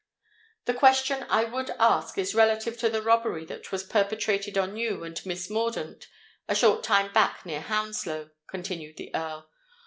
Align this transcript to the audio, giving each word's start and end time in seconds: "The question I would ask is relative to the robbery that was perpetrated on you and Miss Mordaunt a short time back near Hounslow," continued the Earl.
"The 0.65 0.73
question 0.73 1.27
I 1.29 1.43
would 1.43 1.69
ask 1.77 2.17
is 2.17 2.33
relative 2.33 2.75
to 2.79 2.89
the 2.89 3.03
robbery 3.03 3.45
that 3.45 3.71
was 3.71 3.83
perpetrated 3.83 4.57
on 4.57 4.75
you 4.75 5.03
and 5.03 5.23
Miss 5.27 5.47
Mordaunt 5.47 6.07
a 6.47 6.55
short 6.55 6.83
time 6.83 7.13
back 7.13 7.45
near 7.45 7.61
Hounslow," 7.61 8.31
continued 8.47 8.97
the 8.97 9.13
Earl. 9.13 9.47